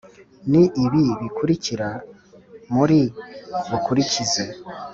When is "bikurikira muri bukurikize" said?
1.19-4.43